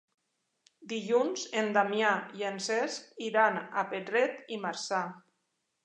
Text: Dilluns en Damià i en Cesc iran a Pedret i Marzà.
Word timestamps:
Dilluns 0.93 1.43
en 1.61 1.69
Damià 1.77 2.15
i 2.41 2.47
en 2.53 2.59
Cesc 2.69 3.23
iran 3.29 3.63
a 3.83 3.87
Pedret 3.95 4.45
i 4.57 4.63
Marzà. 4.67 5.05